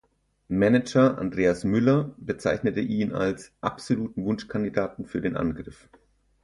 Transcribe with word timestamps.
Manager 0.47 1.19
Andreas 1.19 1.63
Müller 1.63 2.15
bezeichnete 2.17 2.79
ihn 2.79 3.13
als 3.13 3.51
„absoluten 3.61 4.25
Wunschkandidaten 4.25 5.05
für 5.05 5.21
den 5.21 5.37
Angriff“. 5.37 5.89